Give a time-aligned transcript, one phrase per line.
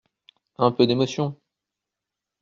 [0.57, 1.37] Un peu d’émotion…